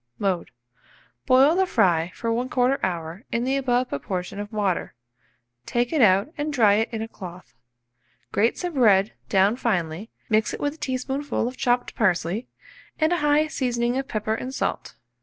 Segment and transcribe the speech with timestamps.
[0.17, 0.49] Mode.
[1.27, 4.95] Boil the fry for 1/4 hour in the above proportion of water,
[5.67, 7.53] take it out and dry it in a cloth;
[8.31, 12.47] grate some bread down finely, mix with it a teaspoonful of chopped parsley
[12.97, 14.95] and a high seasoning of pepper and salt.